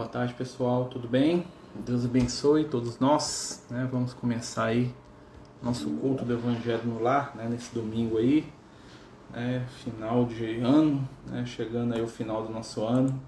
[0.00, 0.86] Boa tarde, pessoal.
[0.86, 1.44] Tudo bem?
[1.74, 3.62] Deus abençoe todos nós.
[3.68, 3.86] Né?
[3.92, 4.90] Vamos começar aí
[5.62, 7.46] nosso culto do Evangelho no Lar, né?
[7.50, 8.50] nesse domingo aí,
[9.30, 9.66] né?
[9.84, 11.44] final de ano, né?
[11.44, 13.20] chegando aí o final do nosso ano,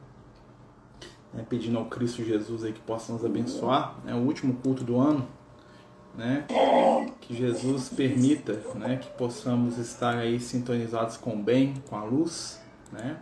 [1.35, 1.45] né?
[1.47, 4.15] pedindo ao Cristo Jesus aí que possa nos abençoar, né?
[4.15, 5.29] o último culto do ano,
[6.17, 6.47] né?
[7.21, 8.97] que Jesus permita né?
[8.97, 13.19] que possamos estar aí sintonizados com o bem, com a luz, né?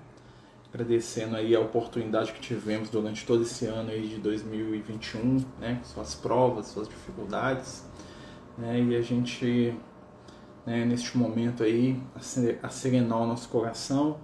[0.73, 6.15] Agradecendo aí a oportunidade que tivemos durante todo esse ano aí de 2021, né, suas
[6.15, 7.85] provas, suas dificuldades,
[8.57, 9.75] né, e a gente,
[10.65, 12.01] né, neste momento aí,
[12.71, 14.19] serenar o nosso coração,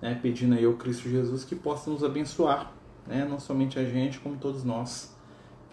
[0.00, 2.72] né, pedindo aí ao Cristo Jesus que possa nos abençoar,
[3.04, 5.16] né, não somente a gente, como todos nós,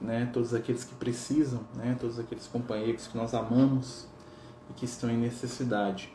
[0.01, 4.07] né, todos aqueles que precisam, né, todos aqueles companheiros que nós amamos
[4.71, 6.11] e que estão em necessidade.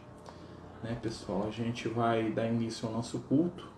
[0.82, 3.73] Né, pessoal, a gente vai dar início ao nosso culto,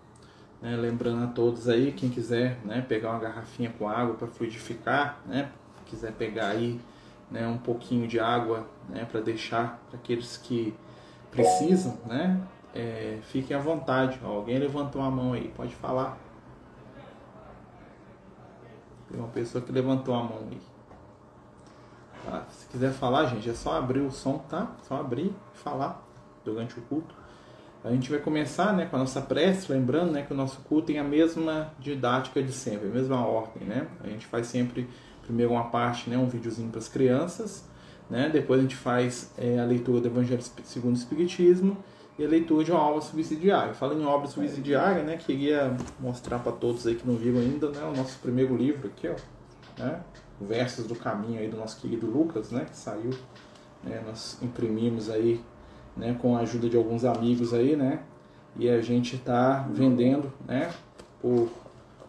[0.61, 5.19] né, lembrando a todos aí, quem quiser né, pegar uma garrafinha com água para fluidificar,
[5.25, 5.51] né,
[5.85, 6.79] quiser pegar aí
[7.29, 10.73] né, um pouquinho de água né, para deixar para aqueles que
[11.31, 12.41] precisam, né,
[12.73, 14.19] é, fiquem à vontade.
[14.23, 16.17] Ó, alguém levantou a mão aí, pode falar.
[19.09, 20.61] Tem uma pessoa que levantou a mão aí.
[22.25, 22.45] Tá?
[22.49, 24.75] Se quiser falar, gente, é só abrir o som, tá?
[24.83, 26.03] Só abrir e falar
[26.43, 27.15] durante o culto.
[27.83, 30.87] A gente vai começar né, com a nossa prece, lembrando né, que o nosso culto
[30.87, 33.63] tem a mesma didática de sempre, a mesma ordem.
[33.67, 33.87] Né?
[34.03, 34.89] A gente faz sempre
[35.23, 37.65] primeiro uma parte, né, um videozinho para as crianças,
[38.09, 38.29] né?
[38.31, 41.77] depois a gente faz é, a leitura do Evangelho segundo o Espiritismo
[42.17, 43.73] e a leitura de uma obra subsidiária.
[43.73, 47.83] Falando em obra subsidiária, né, queria mostrar para todos aí que não viram ainda né,
[47.83, 49.15] o nosso primeiro livro aqui, ó,
[49.81, 50.01] né,
[50.39, 53.11] Versos do Caminho aí do nosso querido Lucas, né, que saiu,
[53.83, 55.41] né, nós imprimimos aí
[55.97, 57.99] né, com a ajuda de alguns amigos aí, né?
[58.55, 60.71] E a gente está vendendo, né,
[61.21, 61.49] por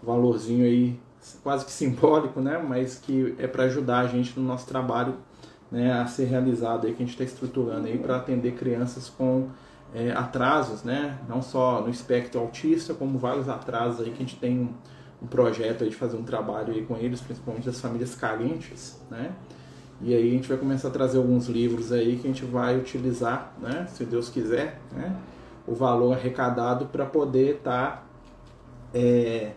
[0.03, 0.99] valorzinho aí
[1.43, 5.15] quase que simbólico, né, mas que é para ajudar a gente no nosso trabalho,
[5.71, 9.49] né, a ser realizado aí que a gente está estruturando aí para atender crianças com
[9.95, 14.37] é, atrasos, né, não só no espectro autista, como vários atrasos aí que a gente
[14.37, 14.69] tem um,
[15.23, 19.33] um projeto aí de fazer um trabalho aí com eles, principalmente das famílias carentes, né?
[20.01, 22.77] E aí a gente vai começar a trazer alguns livros aí que a gente vai
[22.79, 25.17] utilizar, né, se Deus quiser, né,
[25.67, 28.03] o valor arrecadado para poder estar tá,
[28.95, 29.53] é,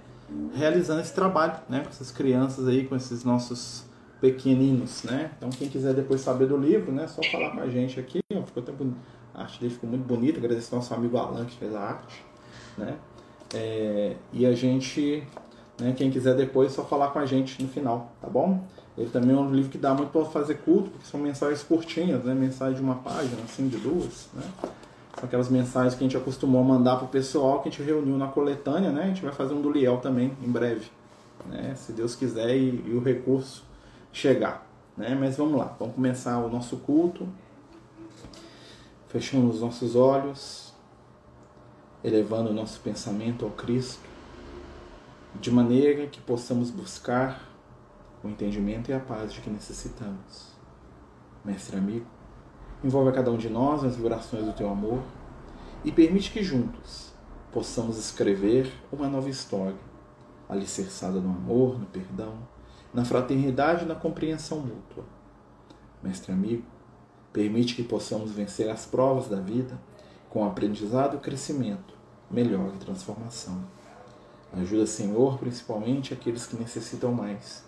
[0.54, 3.86] realizando esse trabalho, né, com essas crianças aí, com esses nossos
[4.20, 5.32] pequeninos, né.
[5.38, 8.20] Então quem quiser depois saber do livro, né, só falar com a gente aqui.
[8.34, 8.72] Ó, ficou até
[9.34, 10.38] a arte dele ficou muito bonita.
[10.40, 12.26] Agradeço ao nosso amigo Alan que fez a arte,
[12.78, 12.98] né.
[13.54, 15.24] É, e a gente,
[15.80, 18.64] né, quem quiser depois, só falar com a gente no final, tá bom?
[18.98, 22.24] Ele também é um livro que dá muito para fazer culto, porque são mensagens curtinhas,
[22.24, 22.34] né?
[22.34, 24.44] Mensagem de uma página, assim, de duas, né?
[25.16, 27.84] São aquelas mensagens que a gente acostumou a mandar para o pessoal, que a gente
[27.84, 29.04] reuniu na coletânea, né?
[29.04, 30.92] A gente vai fazer um do Liel também, em breve,
[31.48, 31.74] né?
[31.76, 33.64] Se Deus quiser e, e o recurso
[34.12, 35.16] chegar, né?
[35.18, 37.28] Mas vamos lá, vamos começar o nosso culto.
[39.08, 40.74] Fechando os nossos olhos,
[42.04, 44.00] elevando o nosso pensamento ao Cristo,
[45.40, 47.51] de maneira que possamos buscar
[48.24, 50.52] o entendimento e a paz de que necessitamos.
[51.44, 52.06] Mestre amigo,
[52.84, 55.02] envolve a cada um de nós nas vibrações do teu amor
[55.84, 57.12] e permite que juntos
[57.52, 59.76] possamos escrever uma nova história,
[60.48, 62.38] alicerçada no amor, no perdão,
[62.94, 65.04] na fraternidade e na compreensão mútua.
[66.04, 66.64] Mestre amigo,
[67.34, 69.80] permite que possamos vencer as provas da vida
[70.30, 71.94] com aprendizado crescimento,
[72.30, 73.64] melhor e transformação.
[74.54, 77.64] Ajuda, Senhor, principalmente aqueles que necessitam mais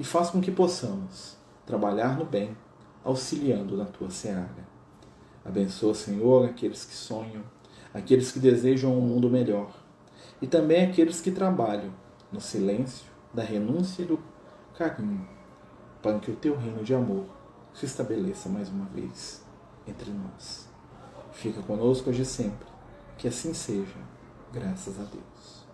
[0.00, 1.36] e faz com que possamos
[1.66, 2.56] trabalhar no bem,
[3.04, 4.66] auxiliando na tua seara.
[5.44, 7.42] Abençoa, Senhor, aqueles que sonham,
[7.92, 9.70] aqueles que desejam um mundo melhor
[10.40, 11.92] e também aqueles que trabalham
[12.32, 13.04] no silêncio
[13.34, 14.18] da renúncia e do
[14.74, 15.28] carinho,
[16.00, 17.26] para que o teu reino de amor
[17.74, 19.44] se estabeleça mais uma vez
[19.86, 20.66] entre nós.
[21.30, 22.66] Fica conosco hoje e sempre,
[23.18, 23.98] que assim seja,
[24.50, 25.66] graças a Deus.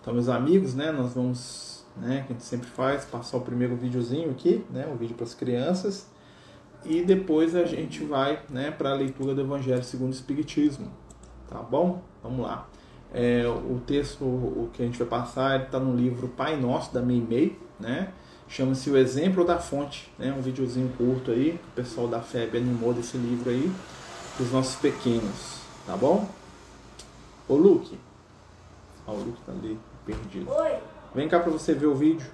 [0.00, 3.76] Então, meus amigos, né, nós vamos né, que a gente sempre faz, passar o primeiro
[3.76, 6.06] videozinho aqui, né, o vídeo para as crianças,
[6.84, 10.90] e depois a gente vai né, para a leitura do Evangelho segundo o Espiritismo,
[11.48, 12.02] tá bom?
[12.22, 12.66] Vamos lá.
[13.12, 17.02] É, o texto o que a gente vai passar está no livro Pai Nosso, da
[17.02, 18.12] Meimei, né?
[18.48, 20.32] Chama-se O Exemplo da Fonte, né?
[20.32, 23.70] Um videozinho curto aí, o pessoal da FEB animou desse livro aí,
[24.36, 26.28] para os nossos pequenos, tá bom?
[27.48, 27.98] Ô Luke,
[29.06, 30.50] ó, o Luke tá ali, perdido.
[30.50, 30.78] Oi.
[31.12, 32.30] Vem cá para você ver o vídeo.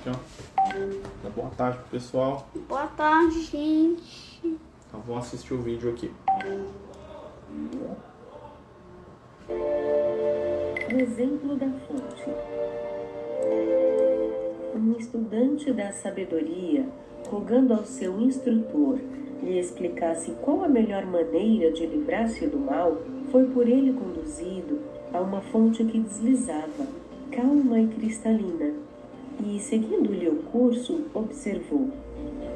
[0.00, 1.30] Aqui, ó.
[1.30, 2.48] Boa tarde pro pessoal.
[2.66, 4.58] Boa tarde, gente.
[4.88, 6.10] Então vamos assistir o vídeo aqui.
[10.90, 12.30] O exemplo da fonte.
[14.74, 16.88] Um estudante da sabedoria,
[17.32, 18.98] rogando ao seu instrutor
[19.42, 22.98] lhe explicasse qual a melhor maneira de livrar-se do mal,
[23.30, 24.78] foi por ele conduzido
[25.14, 26.86] a uma fonte que deslizava,
[27.30, 28.74] calma e cristalina,
[29.44, 31.88] e, seguindo-lhe o curso, observou: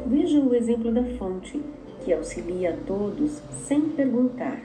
[0.07, 1.61] Veja o exemplo da fonte,
[2.05, 4.61] que auxilia a todos sem perguntar,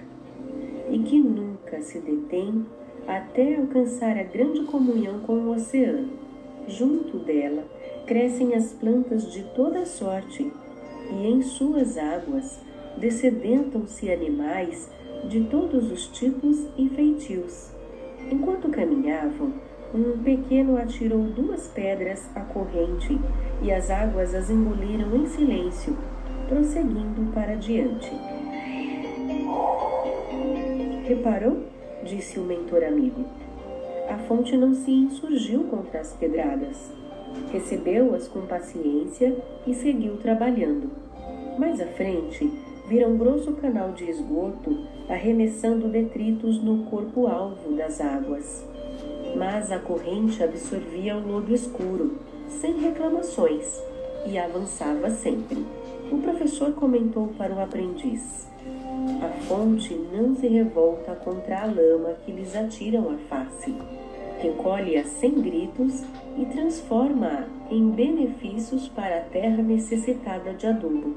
[0.92, 2.66] e que nunca se detém
[3.08, 6.10] até alcançar a grande comunhão com o oceano.
[6.68, 7.64] Junto dela
[8.12, 10.52] crescem as plantas de toda sorte,
[11.12, 12.60] e em suas águas
[12.98, 14.92] descedentam-se animais
[15.30, 17.72] de todos os tipos e feitios.
[18.30, 19.54] Enquanto caminhavam,
[19.96, 23.18] um pequeno atirou duas pedras à corrente
[23.62, 25.98] e as águas as engoliram em silêncio,
[26.50, 28.12] prosseguindo para diante.
[31.08, 31.64] Reparou?
[32.04, 33.24] disse o mentor amigo.
[34.10, 37.01] A fonte não se insurgiu contra as pedradas.
[37.52, 39.36] Recebeu-as com paciência
[39.68, 40.90] e seguiu trabalhando.
[41.58, 42.50] Mais à frente,
[42.88, 48.66] vira um grosso canal de esgoto arremessando detritos no corpo-alvo das águas.
[49.36, 52.18] Mas a corrente absorvia o lodo escuro,
[52.50, 53.82] sem reclamações,
[54.26, 55.66] e avançava sempre.
[56.12, 58.48] O professor comentou para o aprendiz:
[59.22, 63.74] A fonte não se revolta contra a lama que lhes atiram à face.
[64.42, 66.04] Recolhe-a sem gritos
[66.38, 71.16] e transforma-a em benefícios para a terra necessitada de adubo.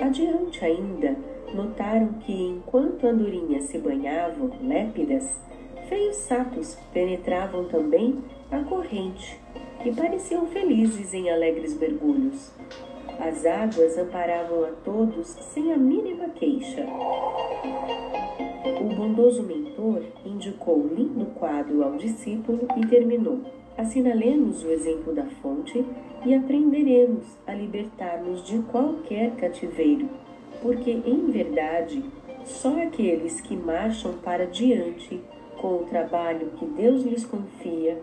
[0.00, 1.16] Adiante ainda,
[1.52, 5.40] notaram que enquanto andorinhas se banhavam, lépidas,
[5.88, 8.22] feios sapos penetravam também
[8.52, 9.40] a corrente
[9.84, 12.52] e pareciam felizes em alegres mergulhos.
[13.18, 16.86] As águas amparavam a todos sem a mínima queixa.
[18.80, 23.40] O bondoso mentor indicou lindo quadro ao discípulo e terminou.
[23.76, 25.84] Assinalemos o exemplo da fonte
[26.24, 30.08] e aprenderemos a libertar-nos de qualquer cativeiro,
[30.62, 32.02] porque em verdade
[32.46, 35.20] só aqueles que marcham para diante
[35.58, 38.00] com o trabalho que Deus lhes confia,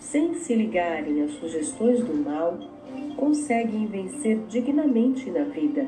[0.00, 2.58] sem se ligarem às sugestões do mal,
[3.16, 5.86] conseguem vencer dignamente na vida,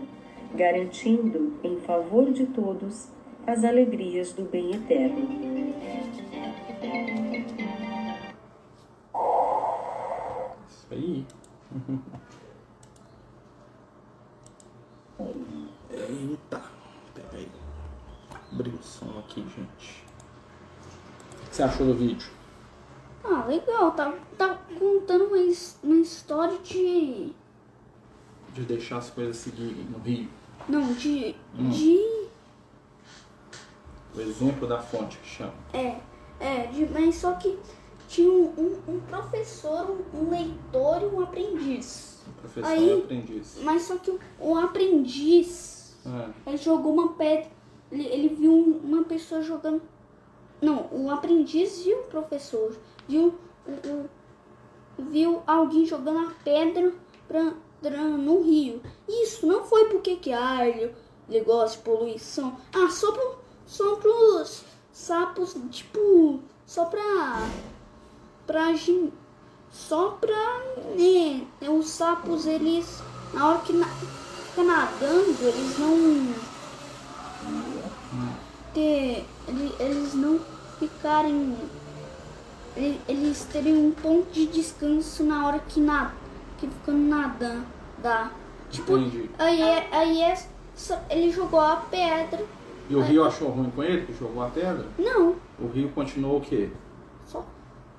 [0.55, 3.18] garantindo em favor de todos
[3.49, 5.27] as alegrias do bem eterno.
[10.69, 11.27] Isso aí.
[15.91, 16.62] Eita,
[17.15, 17.49] peraí.
[18.53, 20.05] Abri o som aqui, gente.
[21.33, 22.31] O que você achou do vídeo?
[23.25, 23.93] Ah, legal.
[23.93, 25.39] Tá, tá contando uma,
[25.83, 27.33] uma história de.
[28.52, 30.28] De deixar as coisas seguirem no rio.
[30.69, 31.35] Não, de.
[31.59, 31.71] Hum.
[31.71, 32.17] De.
[34.18, 35.54] O exemplo da fonte que chama.
[35.72, 35.96] É,
[36.40, 37.56] é, de, mas só que
[38.08, 38.52] tinha um,
[38.88, 42.22] um, um professor, um, um leitor e um aprendiz.
[42.40, 43.58] Professor Aí- e aprendiz.
[43.62, 47.48] Mas só que o, o aprendiz, Ah, ele jogou uma pedra.
[47.92, 49.82] Ele, ele viu um- uma pessoa jogando.
[50.60, 52.76] Não, o aprendiz viu o professor.
[53.06, 53.34] Viu,
[54.98, 56.92] viu alguém jogando a pedra
[57.26, 58.82] pra, pra- no rio.
[59.08, 60.92] Isso não foi porque que ah, ele,
[61.28, 62.56] ele gosta de poluição.
[62.75, 67.40] Ah, só, pro, só pros sapos, tipo, só pra.
[68.46, 68.75] pra.
[69.70, 70.60] Só pra.
[70.96, 73.00] Né, os sapos, eles.
[73.34, 76.34] Na hora que na, fica nadando, eles não.
[78.75, 80.40] Ter, ele- eles não
[80.78, 81.56] ficarem.
[82.76, 86.12] ele- Eles terem um ponto de descanso na hora que nada.
[86.58, 87.66] Que ficando nadando.
[87.98, 88.30] Dá.
[88.70, 89.30] Tipo, entendi.
[89.38, 89.88] aí é.
[89.92, 90.42] Aí é
[90.76, 92.44] só- ele jogou a pedra.
[92.88, 94.87] E o rio achou ruim com ele, que jogou a pedra?
[94.99, 96.71] Não, O rio continuou o quê?
[97.26, 97.45] só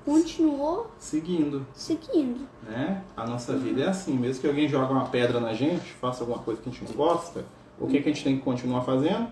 [0.04, 2.48] continuou Seguindo, seguindo.
[2.64, 3.04] né?
[3.16, 6.40] A nossa vida é assim, mesmo que alguém jogue uma pedra na gente, faça alguma
[6.40, 7.46] coisa que a gente não gosta,
[7.80, 9.28] o que, que a gente tem que continuar fazendo?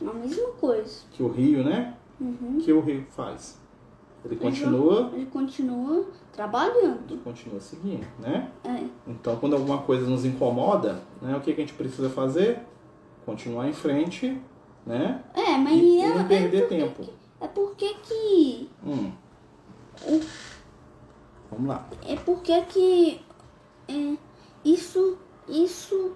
[0.00, 1.02] A mesma coisa.
[1.10, 1.94] Que o rio, né?
[2.18, 2.58] Uhum.
[2.62, 3.58] Que o rio faz?
[4.24, 7.00] Ele continua, Ele continua trabalhando.
[7.10, 8.50] ele continua seguindo, né?
[8.64, 8.84] É.
[9.06, 12.58] Então, quando alguma coisa nos incomoda, né, o que, que a gente precisa fazer?
[13.26, 14.38] Continuar em frente,
[14.86, 15.22] né?
[15.34, 17.02] É, mas E, e é, não é perder porque tempo.
[17.02, 18.70] que- é porque que.
[18.84, 19.12] Hum.
[21.50, 21.88] Vamos lá.
[22.06, 23.20] É porque que.
[23.88, 24.16] é,
[24.64, 25.18] isso.
[25.48, 26.12] Isso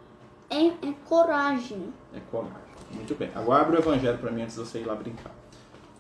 [0.49, 1.92] é, é coragem.
[2.14, 2.54] É coragem.
[2.92, 3.30] Muito bem.
[3.35, 5.33] Agora abre o evangelho para mim antes de você ir lá brincar.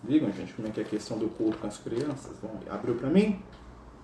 [0.04, 2.36] Vigam, gente, como é que é a questão do culto com as crianças?
[2.40, 2.70] Vamos ver.
[2.70, 3.42] Abriu para mim?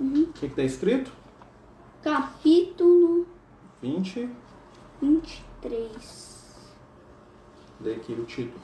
[0.01, 0.23] Uhum.
[0.23, 1.13] O que está escrito?
[2.03, 3.27] Capítulo
[3.83, 4.29] 20.
[5.01, 6.40] 23.
[7.83, 8.61] Lê aqui o título.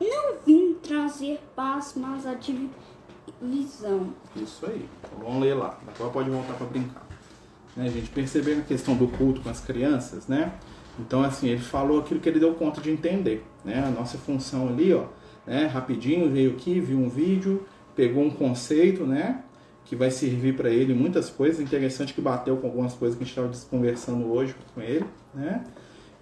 [0.00, 4.12] Não vim trazer paz, mas a divisão.
[4.36, 4.88] Isso aí.
[5.04, 5.78] Então, vamos ler lá.
[5.88, 7.06] Agora pode voltar para brincar.
[7.76, 10.54] Né, gente, percebendo a questão do culto com as crianças, né?
[10.98, 13.84] Então, assim, ele falou aquilo que ele deu conta de entender, né?
[13.86, 15.04] A nossa função ali, ó,
[15.46, 15.66] né?
[15.66, 19.42] Rapidinho, veio aqui, viu um vídeo, pegou um conceito, né?
[19.84, 21.60] Que vai servir para ele muitas coisas.
[21.60, 25.64] Interessante que bateu com algumas coisas que a gente estava conversando hoje com ele, né?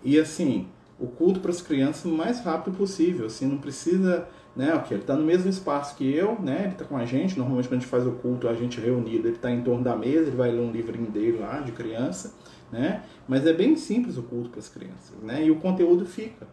[0.02, 0.68] E, assim,
[1.04, 4.72] o culto para as crianças o mais rápido possível, assim, não precisa né?
[4.74, 6.60] Okay, ele está no mesmo espaço que eu, né?
[6.64, 7.36] Ele está com a gente.
[7.36, 9.96] Normalmente quando a gente faz o culto, a gente reunido, ele está em torno da
[9.96, 12.34] mesa, ele vai ler um livrinho dele lá de criança,
[12.70, 13.02] né?
[13.26, 15.44] Mas é bem simples o culto para as crianças, né?
[15.44, 16.46] E o conteúdo fica,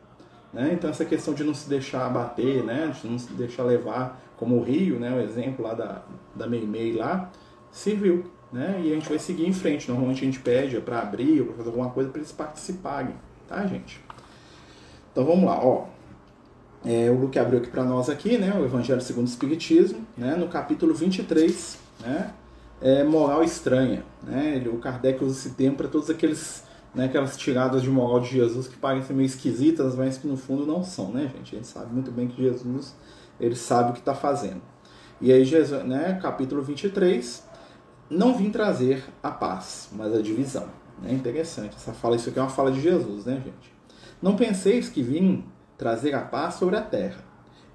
[0.51, 0.71] né?
[0.73, 2.91] Então essa questão de não se deixar abater, né?
[2.99, 5.13] De não se deixar levar, como o Rio, né?
[5.15, 6.01] O exemplo lá da
[6.33, 7.29] da Meimei lá,
[7.69, 8.81] serviu, né?
[8.83, 9.87] E a gente vai seguir em frente.
[9.87, 13.13] Normalmente a gente pede para abrir ou para fazer alguma coisa para eles participarem,
[13.47, 14.01] tá, gente?
[15.11, 15.85] Então vamos lá, ó.
[16.83, 20.35] É, o Luke abriu aqui para nós aqui, né, o Evangelho segundo o Espiritismo, né,
[20.35, 22.33] no capítulo 23, né,
[22.81, 24.03] é, moral estranha.
[24.23, 26.63] Né, o Kardec usa esse termo para todos aqueles,
[26.95, 30.65] né, aquelas tiradas de moral de Jesus que parecem meio esquisitas, mas que no fundo
[30.65, 31.55] não são, né, gente?
[31.55, 32.95] A gente sabe muito bem que Jesus,
[33.39, 34.61] ele sabe o que está fazendo.
[35.19, 37.47] E aí, Jesus, né, capítulo 23,
[38.09, 40.67] não vim trazer a paz, mas a divisão.
[41.05, 43.80] É interessante, essa fala, isso aqui é uma fala de Jesus, né, gente?
[44.21, 45.43] Não penseis que vim
[45.77, 47.23] trazer a paz sobre a terra.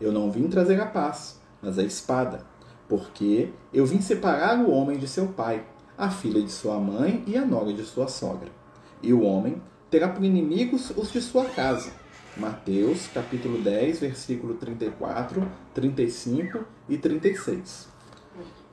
[0.00, 2.46] Eu não vim trazer a paz, mas a espada,
[2.88, 5.66] porque eu vim separar o homem de seu pai,
[5.98, 8.48] a filha de sua mãe e a nora de sua sogra.
[9.02, 9.60] E o homem
[9.90, 11.90] terá por inimigos os de sua casa.
[12.36, 17.88] Mateus, capítulo 10, versículo 34, 35 e 36.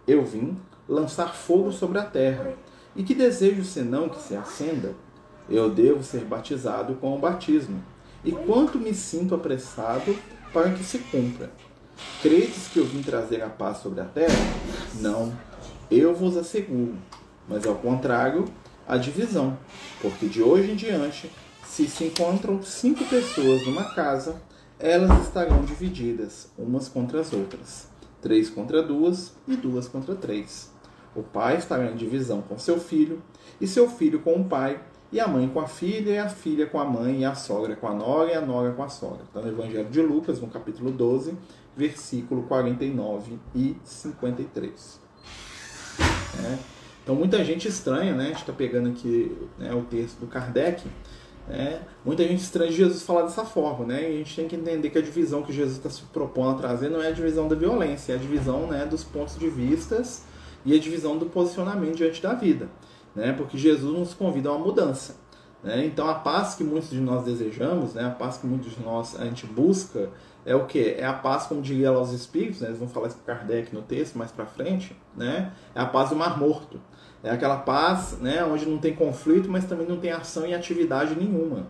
[0.05, 2.53] Eu vim lançar fogo sobre a terra,
[2.95, 4.93] e que desejo senão que se acenda?
[5.49, 7.83] Eu devo ser batizado com o batismo
[8.23, 10.15] e quanto me sinto apressado
[10.53, 11.51] para que se cumpra.
[12.21, 14.33] Credes que eu vim trazer a paz sobre a terra?
[14.95, 15.33] Não,
[15.91, 16.95] eu vos asseguro,
[17.47, 18.45] mas ao contrário,
[18.87, 19.57] a divisão,
[20.01, 21.31] porque de hoje em diante,
[21.65, 24.41] se se encontram cinco pessoas numa casa,
[24.79, 27.87] elas estarão divididas umas contra as outras,
[28.21, 30.71] três contra duas e duas contra três.
[31.15, 33.21] O pai estará em divisão com seu filho,
[33.61, 34.81] e seu filho com o pai,
[35.13, 37.75] e a mãe com a filha, e a filha com a mãe, e a sogra
[37.75, 39.21] com a nora, e a nora com a sogra.
[39.23, 41.37] Está no Evangelho de Lucas, no capítulo 12,
[41.77, 44.99] versículo 49 e 53.
[46.43, 46.57] É.
[47.03, 48.23] Então muita gente estranha, né?
[48.23, 50.83] A gente está pegando aqui né, o texto do Kardec.
[51.47, 51.81] Né?
[52.03, 54.01] Muita gente estranha Jesus falar dessa forma, né?
[54.09, 56.55] E a gente tem que entender que a divisão que Jesus está se propondo a
[56.55, 60.23] trazer não é a divisão da violência, é a divisão né, dos pontos de vistas
[60.65, 62.67] e a divisão do posicionamento diante da vida
[63.15, 63.33] né?
[63.33, 65.23] Porque Jesus nos convida a uma mudança.
[65.63, 65.85] Né?
[65.85, 68.05] Então a paz que muitos de nós desejamos, né?
[68.05, 70.09] a paz que muitos de nós a gente busca,
[70.45, 70.95] é o que?
[70.97, 72.67] É a paz, como diria lá os Espíritos, né?
[72.67, 75.53] eles vão falar isso com Kardec no texto mais para frente, né?
[75.73, 76.79] é a paz do Mar Morto.
[77.23, 81.15] É aquela paz né, onde não tem conflito, mas também não tem ação e atividade
[81.15, 81.67] nenhuma.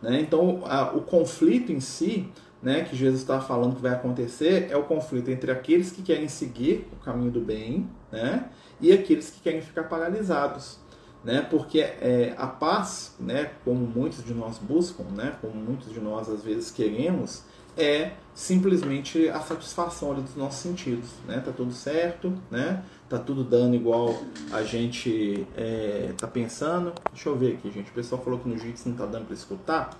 [0.00, 0.18] Né?
[0.18, 2.26] Então a, o conflito em si,
[2.62, 6.26] né, que Jesus está falando que vai acontecer, é o conflito entre aqueles que querem
[6.26, 8.48] seguir o caminho do bem né,
[8.80, 10.82] e aqueles que querem ficar paralisados
[11.24, 11.46] né?
[11.50, 16.28] Porque é, a paz, né, como muitos de nós buscam, né, como muitos de nós
[16.28, 17.42] às vezes queremos,
[17.76, 21.42] é simplesmente a satisfação ali dos nossos sentidos, né?
[21.44, 22.84] Tá tudo certo, né?
[23.08, 24.14] Tá tudo dando igual
[24.52, 26.92] a gente é, tá pensando.
[27.12, 27.90] Deixa eu ver aqui, gente.
[27.90, 29.90] O pessoal falou que no Jitsi não tá dando para escutar.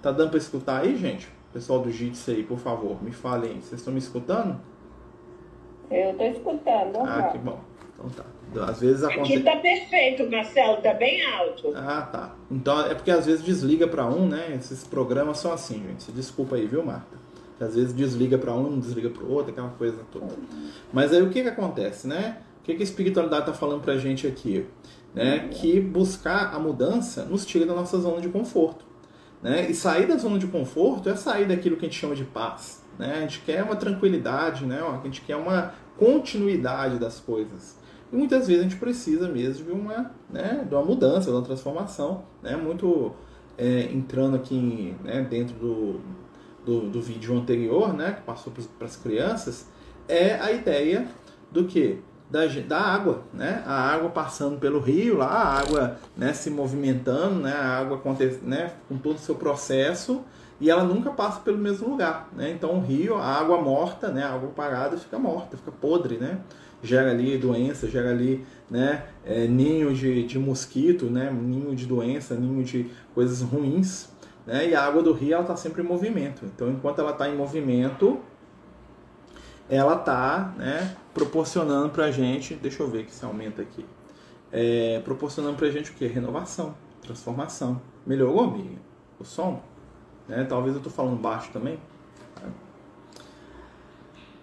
[0.00, 1.28] Tá dando para escutar aí, gente?
[1.52, 3.60] Pessoal do Jitsi aí, por favor, me falem.
[3.60, 4.58] Vocês estão me escutando?
[5.90, 6.98] Eu tô escutando.
[7.00, 7.60] Ah, que bom.
[7.94, 8.24] Então tá.
[8.56, 9.34] Às vezes acontece.
[9.34, 11.72] Aqui tá perfeito, Marcelo, tá bem alto.
[11.74, 12.34] Ah, tá.
[12.50, 14.54] Então é porque às vezes desliga para um, né?
[14.54, 16.10] Esses programas são assim, gente.
[16.12, 17.16] Desculpa aí, viu, Marta?
[17.60, 20.34] Às vezes desliga para um, desliga para o outro, aquela coisa toda.
[20.92, 22.38] Mas aí o que que acontece, né?
[22.60, 24.66] O que que a espiritualidade tá falando pra gente aqui?
[25.14, 25.48] Né?
[25.50, 28.84] Que buscar a mudança nos tira da nossa zona de conforto.
[29.42, 29.70] Né?
[29.70, 32.84] E sair da zona de conforto é sair daquilo que a gente chama de paz.
[32.98, 33.14] Né?
[33.16, 34.80] A gente quer uma tranquilidade, né?
[34.80, 37.77] a gente quer uma continuidade das coisas.
[38.12, 41.42] E muitas vezes a gente precisa mesmo de uma, né, de uma mudança, de uma
[41.42, 43.12] transformação, né, muito
[43.56, 46.00] é, entrando aqui né, dentro do,
[46.64, 49.68] do, do, vídeo anterior, né, que passou para as crianças,
[50.08, 51.06] é a ideia
[51.50, 52.00] do que?
[52.30, 53.62] Da, da água, né?
[53.66, 57.54] A água passando pelo rio lá, a água né, se movimentando, né?
[57.54, 60.22] A água acontece, né, com todo o seu processo
[60.60, 62.50] e ela nunca passa pelo mesmo lugar, né?
[62.50, 64.24] Então o rio, a água morta, né?
[64.24, 66.38] A água parada fica morta, fica podre, né?
[66.82, 72.34] Gera ali doença, gera ali né, é, ninho de, de mosquito, né, ninho de doença,
[72.34, 74.08] ninho de coisas ruins.
[74.46, 74.68] né?
[74.68, 76.44] E a água do rio está sempre em movimento.
[76.44, 78.18] Então, enquanto ela está em movimento,
[79.68, 83.84] ela está né, proporcionando para a gente, deixa eu ver que se aumenta aqui,
[84.50, 86.06] é, proporcionando para a gente o que?
[86.06, 87.80] Renovação, transformação.
[88.06, 88.78] Melhorou, amiga?
[89.20, 89.62] O som?
[90.26, 90.44] Né?
[90.44, 91.78] Talvez eu estou falando baixo também.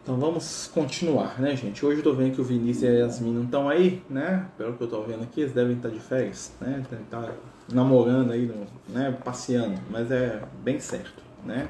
[0.06, 1.84] Então vamos continuar, né, gente?
[1.84, 4.46] Hoje eu tô vendo que o Vinícius e a Yasmin não estão aí, né?
[4.56, 6.84] Pelo que eu tô vendo aqui, eles devem estar de férias, né?
[6.88, 7.34] Devem estar
[7.74, 8.46] namorando aí,
[8.88, 9.18] né?
[9.26, 11.68] Passeando, mas é bem certo, né?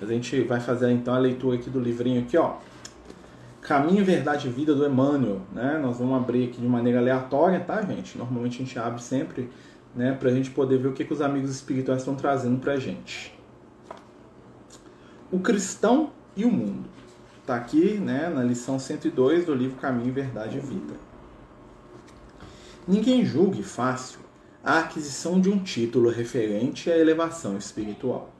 [0.00, 2.54] A gente vai fazer então a leitura aqui do livrinho aqui, ó.
[3.60, 5.78] Caminho, Verdade e Vida do Emmanuel, né?
[5.78, 8.16] Nós vamos abrir aqui de maneira aleatória, tá, gente?
[8.16, 9.50] Normalmente a gente abre sempre,
[9.94, 10.16] né?
[10.18, 13.38] Pra gente poder ver o que, que os amigos espirituais estão trazendo pra gente.
[15.30, 16.95] O cristão e o mundo.
[17.46, 20.94] Está aqui né, na lição 102 do livro Caminho, Verdade e Vida.
[22.88, 24.18] Ninguém julgue fácil
[24.64, 28.32] a aquisição de um título referente à elevação espiritual.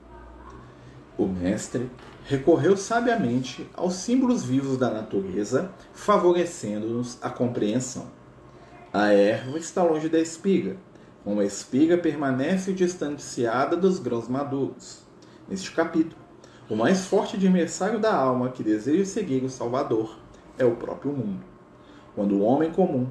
[1.17, 1.89] O mestre
[2.25, 8.09] recorreu sabiamente aos símbolos vivos da natureza, favorecendo-nos a compreensão.
[8.93, 10.77] A erva está longe da espiga,
[11.23, 15.03] como a espiga permanece distanciada dos grãos maduros.
[15.49, 16.25] Neste capítulo,
[16.68, 20.18] o mais forte adversário da alma que deseja seguir o Salvador
[20.58, 21.44] é o próprio mundo.
[22.12, 23.06] Quando o homem comum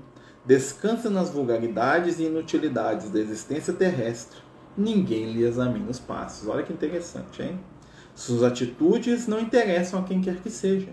[0.45, 4.39] descansa nas vulgaridades e inutilidades da existência terrestre,
[4.77, 6.49] ninguém lhe examina os passos.
[6.49, 7.57] Olha que interessante, hein?
[8.13, 10.89] Suas atitudes não interessam a quem quer que seja.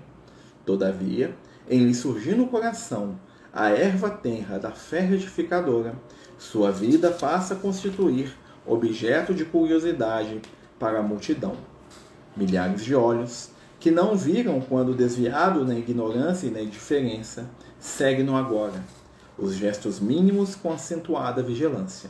[0.64, 1.34] Todavia,
[1.68, 3.18] em lhe surgir no coração
[3.52, 5.96] a erva tenra da fé retificadora,
[6.38, 8.32] sua vida passa a constituir
[8.64, 10.40] objeto de curiosidade
[10.78, 11.71] para a multidão
[12.36, 18.36] milhares de olhos, que não viram quando desviado na ignorância e na indiferença, segue no
[18.36, 18.82] agora,
[19.36, 22.08] os gestos mínimos com acentuada vigilância.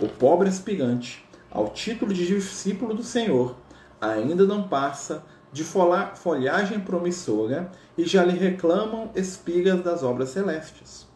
[0.00, 3.54] O pobre aspirante, ao título de discípulo do Senhor,
[4.00, 11.06] ainda não passa de folhagem promissora e já lhe reclamam espigas das obras celestes.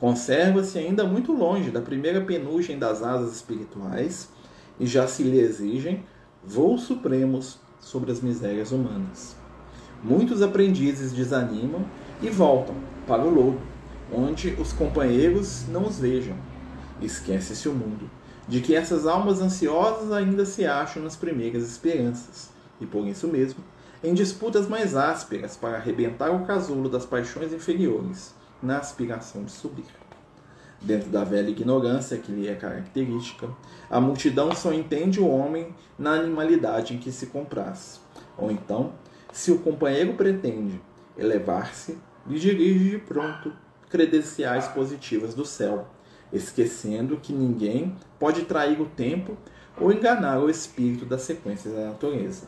[0.00, 4.28] Conserva-se ainda muito longe da primeira penugem das asas espirituais
[4.80, 6.04] e já se lhe exigem
[6.42, 9.36] voos supremos sobre as misérias humanas.
[10.02, 11.84] Muitos aprendizes desanimam
[12.20, 12.74] e voltam
[13.06, 13.60] para o lodo,
[14.12, 16.36] onde os companheiros não os vejam.
[17.00, 18.10] Esquece-se o mundo
[18.46, 23.64] de que essas almas ansiosas ainda se acham nas primeiras esperanças, e por isso mesmo,
[24.02, 30.03] em disputas mais ásperas para arrebentar o casulo das paixões inferiores, na aspiração de subir.
[30.84, 33.48] Dentro da velha ignorância que lhe é característica,
[33.88, 38.02] a multidão só entende o homem na animalidade em que se compraz.
[38.36, 38.92] Ou então,
[39.32, 40.78] se o companheiro pretende
[41.16, 43.50] elevar-se, lhe dirige de pronto
[43.88, 45.86] credenciais positivas do céu,
[46.30, 49.38] esquecendo que ninguém pode trair o tempo
[49.80, 52.46] ou enganar o espírito das sequências da natureza.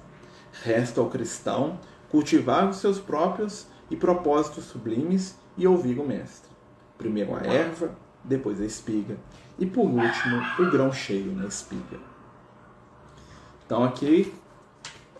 [0.62, 6.50] Resta ao cristão cultivar os seus próprios e propósitos sublimes e ouvir o Mestre.
[6.98, 9.16] Primeiro a erva, depois a espiga
[9.58, 11.98] e por último o grão cheio na espiga.
[13.64, 14.32] Então aqui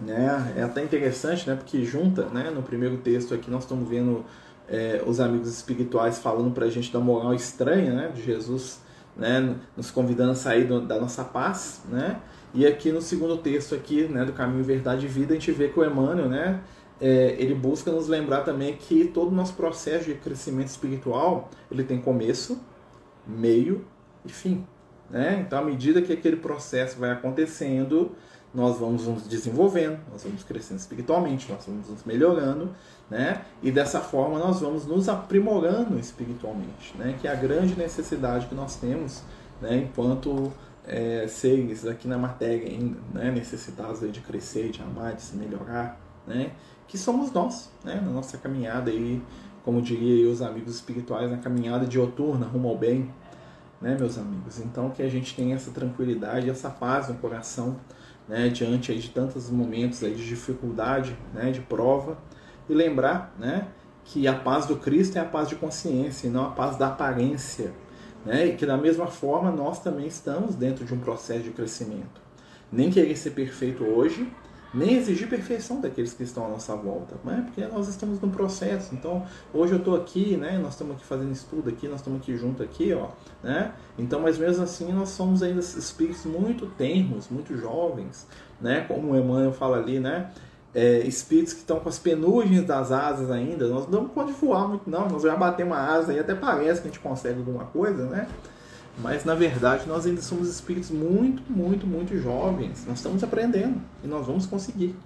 [0.00, 4.24] né, é até interessante, né, porque junta, né, no primeiro texto aqui nós estamos vendo
[4.68, 8.80] é, os amigos espirituais falando para a gente da moral estranha, né, de Jesus,
[9.16, 12.20] né, nos convidando a sair do, da nossa paz, né,
[12.52, 15.68] e aqui no segundo texto aqui, né, do caminho verdade e vida, a gente vê
[15.68, 16.60] que o Emmanuel, né,
[17.00, 21.84] é, ele busca nos lembrar também que todo o nosso processo de crescimento espiritual, ele
[21.84, 22.58] tem começo,
[23.26, 23.84] meio
[24.24, 24.66] e fim.
[25.10, 25.44] Né?
[25.46, 28.12] Então, à medida que aquele processo vai acontecendo,
[28.56, 32.70] nós vamos nos desenvolvendo, nós vamos crescendo espiritualmente, nós vamos nos melhorando,
[33.10, 33.42] né?
[33.62, 37.16] E dessa forma nós vamos nos aprimorando espiritualmente, né?
[37.20, 39.22] Que é a grande necessidade que nós temos,
[39.60, 39.76] né?
[39.76, 40.50] Enquanto
[40.86, 43.30] é, seres aqui na matéria ainda, né?
[43.30, 46.52] Necessitados de crescer, de amar, de se melhorar, né?
[46.88, 48.00] Que somos nós, né?
[48.02, 49.22] Na nossa caminhada aí
[49.66, 53.10] como diria os amigos espirituais, na caminhada dioturna rumo ao bem,
[53.82, 54.60] né, meus amigos?
[54.60, 57.76] Então, que a gente tenha essa tranquilidade, essa paz no coração,
[58.28, 62.16] né, diante aí de tantos momentos aí de dificuldade, né, de prova,
[62.68, 63.66] e lembrar, né,
[64.04, 66.86] que a paz do Cristo é a paz de consciência e não a paz da
[66.86, 67.74] aparência,
[68.24, 72.22] né, e que da mesma forma nós também estamos dentro de um processo de crescimento.
[72.70, 74.32] Nem querer ser perfeito hoje,
[74.74, 77.42] nem exigir perfeição daqueles que estão à nossa volta, né?
[77.46, 78.94] porque nós estamos num processo.
[78.94, 80.58] Então, hoje eu estou aqui, né?
[80.58, 83.08] nós estamos aqui fazendo estudo aqui, nós estamos aqui junto aqui, ó,
[83.42, 83.72] né?
[83.98, 88.26] Então, mas mesmo assim, nós somos ainda espíritos muito tenros, muito jovens,
[88.60, 88.82] né?
[88.86, 90.30] Como o Emmanuel fala ali, né?
[90.74, 94.90] É, espíritos que estão com as penugens das asas ainda, nós não pode voar muito,
[94.90, 95.08] não.
[95.08, 98.28] Nós já batemos uma asa e até parece que a gente consegue alguma coisa, né?
[98.98, 102.84] Mas na verdade nós ainda somos espíritos muito, muito, muito jovens.
[102.86, 104.96] Nós estamos aprendendo e nós vamos conseguir.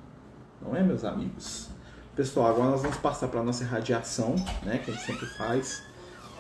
[0.62, 1.68] Não é, meus amigos?
[2.14, 5.83] Pessoal, agora nós vamos passar para a nossa irradiação, né, que a gente sempre faz.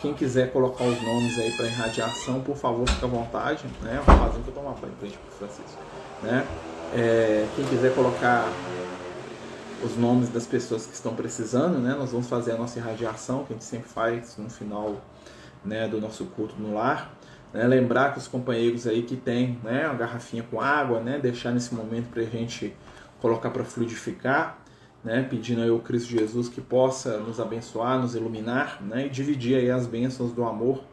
[0.00, 3.64] Quem quiser colocar os nomes aí para irradiação, por favor, fique à vontade.
[3.82, 4.00] Né?
[4.00, 5.82] O rapazinho que eu tomar banho, frente para Francisco.
[6.22, 6.46] Né?
[6.94, 8.48] É, quem quiser colocar
[9.82, 11.94] os nomes das pessoas que estão precisando, né?
[11.94, 14.96] Nós vamos fazer a nossa irradiação, que a gente sempre faz no final
[15.64, 17.14] né, do nosso culto no lar.
[17.52, 17.66] Né?
[17.66, 21.18] Lembrar que os companheiros aí que tem né, uma garrafinha com água, né?
[21.18, 22.74] Deixar nesse momento para a gente
[23.20, 24.58] colocar para fluidificar,
[25.02, 25.22] né?
[25.22, 29.06] Pedindo ao Cristo Jesus que possa nos abençoar, nos iluminar, né?
[29.06, 30.84] E dividir aí as bênçãos do amor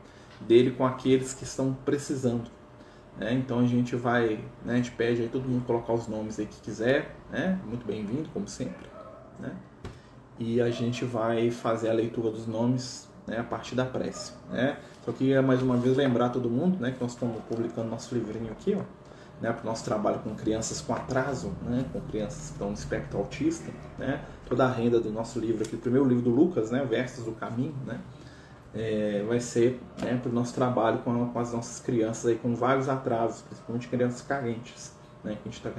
[0.42, 2.50] dele com aqueles que estão precisando.
[3.18, 3.34] Né?
[3.34, 6.46] Então a gente vai, né, a gente pede aí todo mundo colocar os nomes aí
[6.46, 7.60] que quiser, né?
[7.66, 8.86] Muito bem-vindo, como sempre,
[9.40, 9.52] né?
[10.40, 14.78] E a gente vai fazer a leitura dos nomes né, a partir da prece, né?
[15.08, 18.52] Só queria mais uma vez lembrar todo mundo, né, que nós estamos publicando nosso livrinho
[18.52, 18.82] aqui, ó,
[19.42, 22.74] né, para o nosso trabalho com crianças com atraso, né, com crianças que estão no
[22.74, 24.20] espectro autista, né?
[24.46, 27.32] Toda a renda do nosso livro aqui, o primeiro livro do Lucas, né, Versos do
[27.32, 28.02] Caminho, né?
[28.76, 32.54] é, vai ser né, para o nosso trabalho com, com, as nossas crianças aí com
[32.54, 34.92] vários atrasos, principalmente crianças carentes,
[35.24, 35.72] né, que a gente está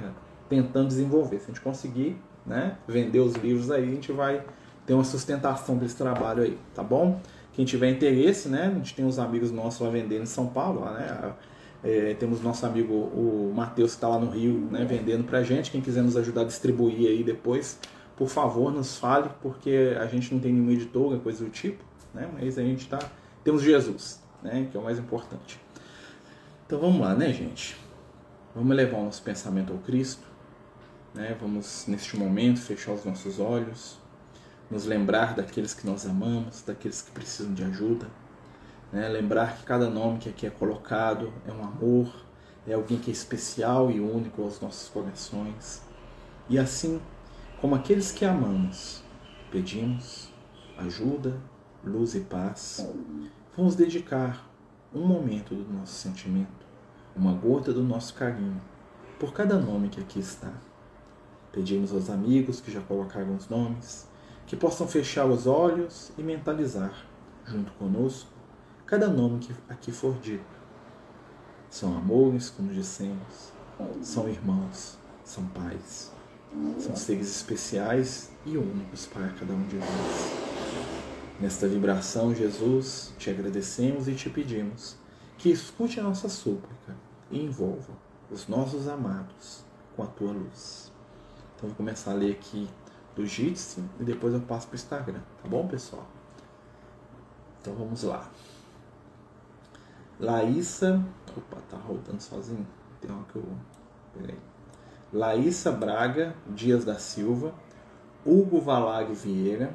[0.49, 1.37] tentando desenvolver.
[1.37, 4.43] Se a gente conseguir né, vender os livros aí, a gente vai
[4.87, 7.21] ter uma sustentação desse trabalho aí, tá bom?
[7.59, 10.85] Quem tiver interesse, né, a gente tem uns amigos nossos lá vendendo em São Paulo,
[10.85, 11.33] né?
[11.83, 15.43] É, temos nosso amigo o Matheus que está lá no Rio, né, vendendo para a
[15.43, 15.69] gente.
[15.69, 17.77] Quem quiser nos ajudar a distribuir aí depois,
[18.15, 22.29] por favor, nos fale, porque a gente não tem nenhum editor, coisa do tipo né?
[22.33, 22.99] Mas a gente está
[23.43, 24.67] temos Jesus, né?
[24.71, 25.59] Que é o mais importante.
[26.65, 27.75] Então vamos lá, né, gente?
[28.55, 30.25] Vamos levar o nosso pensamento ao Cristo,
[31.13, 31.35] né?
[31.37, 33.98] Vamos neste momento fechar os nossos olhos,
[34.69, 38.07] nos lembrar daqueles que nós amamos, daqueles que precisam de ajuda,
[38.91, 39.07] né?
[39.07, 42.25] Lembrar que cada nome que aqui é colocado é um amor,
[42.67, 45.81] é alguém que é especial e único aos nossos corações.
[46.47, 47.01] E assim,
[47.61, 49.03] como aqueles que amamos,
[49.51, 50.31] pedimos
[50.77, 51.39] ajuda,
[51.83, 52.87] luz e paz,
[53.55, 54.49] vamos dedicar
[54.93, 56.65] um momento do nosso sentimento,
[57.15, 58.61] uma gota do nosso carinho,
[59.19, 60.51] por cada nome que aqui está.
[61.51, 64.08] Pedimos aos amigos que já colocaram os nomes,
[64.49, 67.05] que possam fechar os olhos e mentalizar,
[67.45, 68.31] junto conosco,
[68.83, 70.43] cada nome que aqui for dito.
[71.69, 73.53] São amores, como dissemos,
[74.01, 76.11] são irmãos, são pais,
[76.79, 79.87] são seres especiais e únicos para cada um de nós.
[81.39, 84.97] Nesta vibração, Jesus, te agradecemos e te pedimos
[85.37, 86.97] que escute a nossa súplica
[87.29, 87.93] e envolva
[88.31, 89.63] os nossos amados
[89.95, 90.91] com a tua luz.
[91.55, 92.67] Então, vou começar a ler aqui
[93.15, 96.05] do Jitsi e depois eu passo para o Instagram, tá bom, pessoal?
[97.61, 98.29] Então, vamos lá.
[100.19, 101.03] Laísa.
[101.35, 102.67] Opa, tá rodando sozinho.
[102.99, 103.45] Tem uma que eu.
[104.13, 104.37] Peraí.
[105.11, 107.53] Laísa Braga Dias da Silva,
[108.25, 109.73] Hugo Valag Vieira,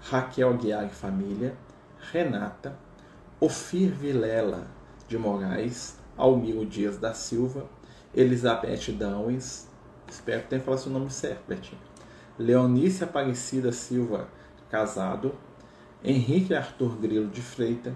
[0.00, 1.54] Raquel Guiar Família,
[2.10, 2.74] Renata,
[3.38, 4.66] Ofir Vilela
[5.06, 7.66] de Moraes, Almiro Dias da Silva,
[8.14, 9.68] Elizabeth Dowes,
[10.08, 11.80] espero que tenha falado seu nome certo, Betinho.
[12.42, 14.28] Leonice Aparecida Silva
[14.70, 15.34] Casado,
[16.04, 17.94] Henrique Arthur Grilo de Freitas,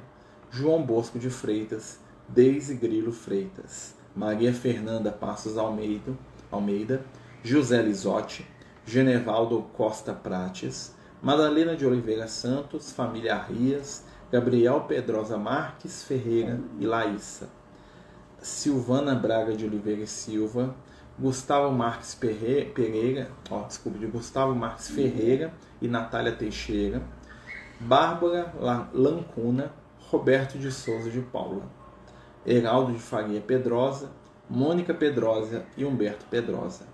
[0.50, 6.12] João Bosco de Freitas, Deise Grilo Freitas, Maria Fernanda Passos Almeida,
[6.50, 7.04] Almeida.
[7.48, 8.44] José Lisotti,
[8.84, 17.48] Genevaldo Costa Prates, Madalena de Oliveira Santos, família Arrias, Gabriel Pedrosa Marques Ferreira e Laísa.
[18.40, 20.74] Silvana Braga de Oliveira e Silva,
[21.18, 27.02] Gustavo Marques Pereira, ó, desculpa, de Gustavo Marques Ferreira e Natália Teixeira,
[27.80, 28.52] Bárbara
[28.92, 29.72] Lancuna,
[30.10, 31.62] Roberto de Souza de Paula,
[32.44, 34.10] Heraldo de Faria Pedrosa,
[34.48, 36.84] Mônica Pedrosa e Humberto Pedrosa,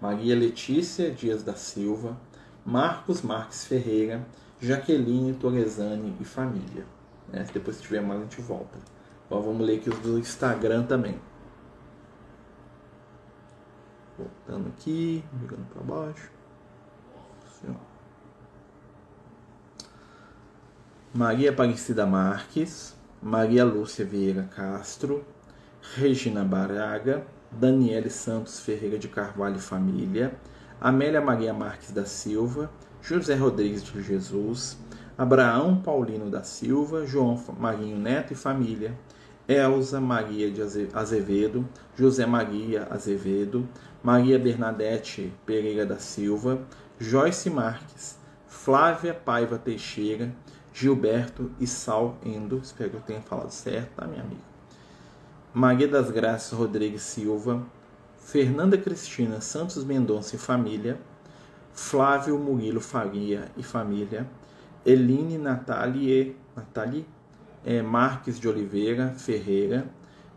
[0.00, 2.16] Maria Letícia Dias da Silva,
[2.64, 4.26] Marcos Marques Ferreira,
[4.60, 6.84] Jaqueline Torresani e família.
[7.32, 7.46] Né?
[7.52, 8.78] Depois, se tiver mais, a gente volta.
[9.26, 11.18] Agora vamos ler aqui os do Instagram também.
[14.20, 16.30] Voltando aqui, virando para baixo.
[17.46, 17.74] Assim,
[21.14, 25.24] Maria Aparecida Marques, Maria Lúcia Vieira Castro,
[25.96, 30.34] Regina Baraga, Daniele Santos Ferreira de Carvalho Família,
[30.78, 34.78] Amélia Maria Marques da Silva, José Rodrigues de Jesus,
[35.16, 38.94] Abraão Paulino da Silva, João Marinho Neto e família,
[39.48, 40.62] Elza Maria de
[40.94, 43.68] Azevedo, José Maria Azevedo,
[44.02, 46.62] Maria Bernadette Pereira da Silva,
[46.98, 50.32] Joyce Marques, Flávia Paiva Teixeira,
[50.72, 54.40] Gilberto e Sal Endo, espero que eu tenha falado certo, tá, minha amiga?
[55.52, 57.62] Maria das Graças Rodrigues Silva,
[58.18, 60.98] Fernanda Cristina Santos Mendonça e família,
[61.72, 64.26] Flávio Murilo Faria e família,
[64.86, 67.04] Eline Natalie, Natalie
[67.64, 69.86] é, Marques de Oliveira Ferreira,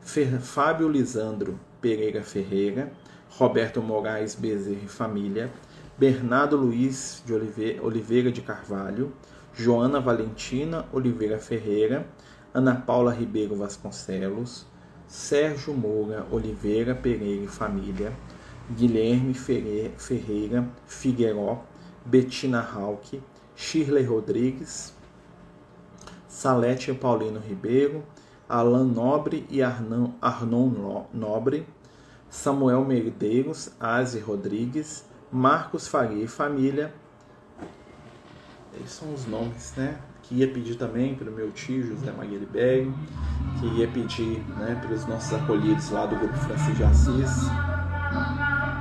[0.02, 2.92] Fer, Fábio Lisandro Pereira Ferreira,
[3.38, 5.52] Roberto Moraes Bezerra e família,
[5.98, 9.12] Bernardo Luiz de Oliveira, de Carvalho,
[9.56, 12.06] Joana Valentina Oliveira Ferreira,
[12.54, 14.68] Ana Paula Ribeiro Vasconcelos,
[15.08, 18.14] Sérgio Moura Oliveira Pereira e família,
[18.70, 21.64] Guilherme Ferreira Figueiró,
[22.06, 23.20] Betina Hauck,
[23.56, 24.94] Shirley Rodrigues,
[26.28, 28.04] Salete Paulino Ribeiro,
[28.48, 31.66] Alan Nobre e Arnon, Arnon Nobre,
[32.34, 36.92] Samuel Medeiros, Aze Rodrigues, Marcos Faria e família.
[38.76, 40.00] Esses são os nomes, né?
[40.24, 45.06] Que ia pedir também para o meu tio José Maria que ia pedir né, pelos
[45.06, 47.48] nossos acolhidos lá do Grupo Francisco de Assis.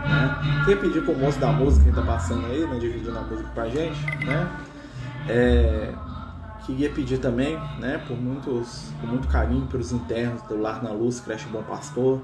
[0.09, 0.63] Né?
[0.65, 3.23] Que ia pedir para o moço da música que está passando aí, né, dividindo a
[3.23, 4.01] música para a gente.
[4.25, 4.51] Né?
[5.29, 5.93] É,
[6.65, 11.21] queria pedir também, né, por, muitos, por muito carinho pelos internos do Lar na Luz,
[11.21, 12.23] Creche Bom Pastor,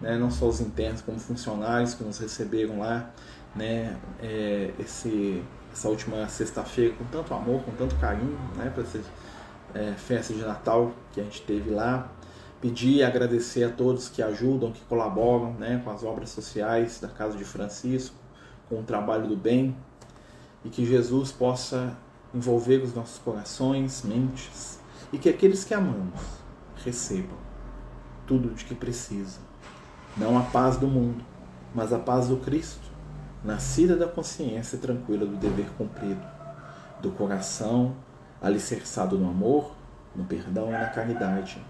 [0.00, 3.10] né, não só os internos como funcionários que nos receberam lá,
[3.54, 9.00] né, é, esse, essa última sexta-feira com tanto amor, com tanto carinho, né, para essa
[9.74, 12.10] é, festa de Natal que a gente teve lá.
[12.60, 17.08] Pedir e agradecer a todos que ajudam, que colaboram né, com as obras sociais da
[17.08, 18.14] Casa de Francisco,
[18.68, 19.74] com o trabalho do bem,
[20.62, 21.96] e que Jesus possa
[22.34, 24.78] envolver os nossos corações, mentes,
[25.10, 26.20] e que aqueles que amamos
[26.84, 27.38] recebam
[28.26, 29.42] tudo de que precisam
[30.16, 31.24] não a paz do mundo,
[31.74, 32.90] mas a paz do Cristo,
[33.44, 36.26] nascida da consciência tranquila do dever cumprido,
[37.00, 37.94] do coração
[38.40, 39.74] alicerçado no amor,
[40.14, 41.62] no perdão e na caridade,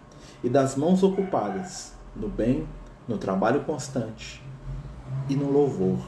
[0.43, 2.67] e das mãos ocupadas no bem,
[3.07, 4.43] no trabalho constante
[5.29, 5.99] e no louvor,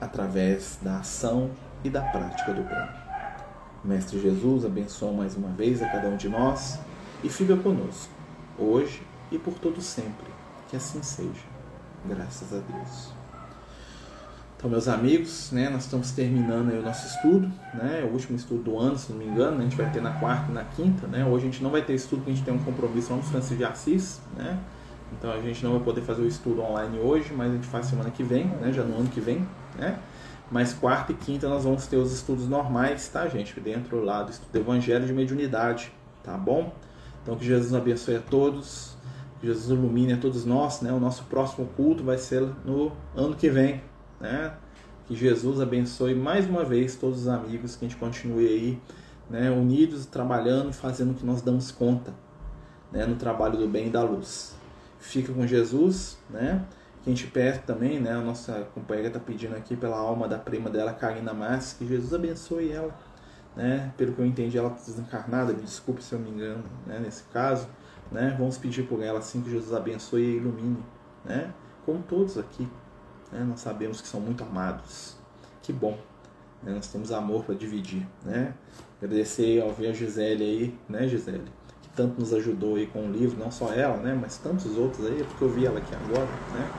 [0.00, 1.50] através da ação
[1.84, 2.88] e da prática do bem.
[3.84, 6.78] Mestre Jesus abençoa mais uma vez a cada um de nós
[7.24, 8.12] e fica conosco,
[8.58, 10.30] hoje e por todo sempre.
[10.68, 11.51] Que assim seja.
[12.04, 13.12] Graças a Deus.
[14.56, 18.78] Então, meus amigos, né, nós estamos terminando o nosso estudo, né, o último estudo do
[18.78, 21.06] ano, se não me engano, né, a gente vai ter na quarta e na quinta,
[21.08, 23.16] né, hoje a gente não vai ter estudo porque a gente tem um compromisso lá
[23.16, 24.60] no Francisco de Assis, né,
[25.18, 27.86] então a gente não vai poder fazer o estudo online hoje, mas a gente faz
[27.86, 29.44] semana que vem, né, já no ano que vem,
[29.76, 29.98] né,
[30.48, 34.30] mas quarta e quinta nós vamos ter os estudos normais, tá, gente, dentro lá do
[34.30, 36.72] estudo do Evangelho de Mediunidade, tá bom?
[37.22, 38.96] Então que Jesus abençoe a todos,
[39.42, 40.92] Jesus ilumine a todos nós, né?
[40.92, 43.82] O nosso próximo culto vai ser no ano que vem,
[44.20, 44.54] né?
[45.06, 48.82] Que Jesus abençoe mais uma vez todos os amigos, que a gente continue aí,
[49.28, 49.50] né?
[49.50, 52.14] Unidos, trabalhando fazendo o que nós damos conta,
[52.92, 53.04] né?
[53.04, 54.54] No trabalho do bem e da luz.
[55.00, 56.64] Fica com Jesus, né?
[57.02, 58.12] Que a gente pede também, né?
[58.12, 62.14] A nossa companheira está pedindo aqui pela alma da prima dela, Karina Massa, que Jesus
[62.14, 62.96] abençoe ela,
[63.56, 63.92] né?
[63.96, 67.00] Pelo que eu entendi, ela está desencarnada, me desculpe se eu me engano, né?
[67.00, 67.66] Nesse caso
[68.12, 68.34] né?
[68.38, 70.82] Vamos pedir por ela assim que Jesus abençoe e ilumine,
[71.24, 71.52] né?
[71.84, 72.68] Como todos aqui,
[73.32, 73.44] né?
[73.44, 75.16] Nós sabemos que são muito amados.
[75.62, 75.98] Que bom,
[76.62, 76.72] né?
[76.72, 78.54] Nós temos amor para dividir, né?
[79.00, 81.50] Agradecer ao ver a Gisele aí, né, Gisele?
[81.82, 84.16] Que tanto nos ajudou aí com o livro, não só ela, né?
[84.20, 86.70] Mas tantos outros aí, porque eu vi ela aqui agora, né?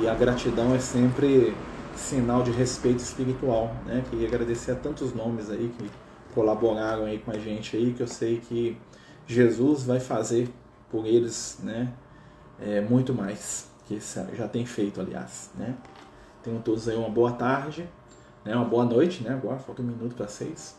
[0.00, 1.54] E a gratidão é sempre
[1.96, 4.04] sinal de respeito espiritual, né?
[4.08, 5.90] Queria agradecer a tantos nomes aí que
[6.34, 8.76] colaboraram aí com a gente aí, que eu sei que
[9.28, 10.48] Jesus vai fazer
[10.90, 11.92] por eles, né,
[12.58, 15.76] é, muito mais que já tem feito, aliás, né.
[16.42, 17.86] Tenham todos aí uma boa tarde,
[18.42, 20.78] né, uma boa noite, né, agora falta um minuto para seis,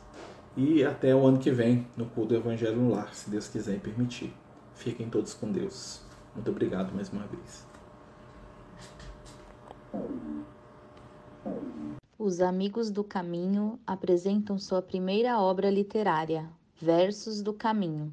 [0.58, 3.76] e até o ano que vem no culto do Evangelho no Lar, se Deus quiser
[3.76, 4.34] e permitir.
[4.74, 6.02] Fiquem todos com Deus.
[6.34, 7.68] Muito obrigado mais uma vez.
[12.18, 16.50] Os Amigos do Caminho apresentam sua primeira obra literária,
[16.82, 18.12] Versos do Caminho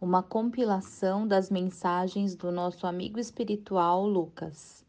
[0.00, 4.84] uma compilação das mensagens do nosso amigo espiritual Lucas,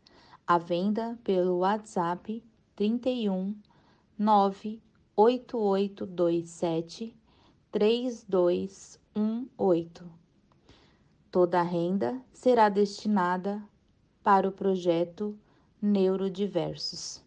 [0.46, 2.43] à venda pelo WhatsApp
[2.76, 3.56] 31
[4.20, 7.15] 98827
[7.72, 10.04] 3218.
[11.32, 13.63] Toda a renda será destinada
[14.24, 15.38] para o projeto
[15.82, 17.27] Neurodiversos.